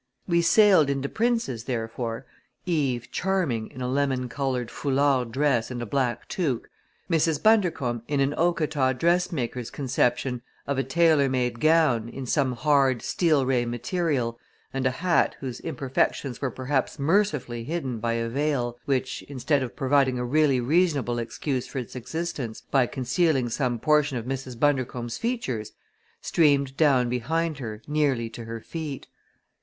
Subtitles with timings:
[0.27, 2.25] We sailed into Prince's, therefore
[2.65, 6.67] Eve charming in a lemon colored foulard dress and a black toque;
[7.07, 7.39] Mrs.
[7.43, 13.45] Bundercombe in an Okata dressmaker's conception of a tailor made gown in some hard, steel
[13.45, 14.39] ray material,
[14.73, 19.75] and a hat whose imperfections were perhaps mercifully hidden by a veil, which, instead of
[19.75, 24.57] providing a really reasonable excuse for its existence by concealing some portion of Mrs.
[24.59, 25.73] Bundercombe's features,
[26.23, 29.05] streamed down behind her nearly to her feet.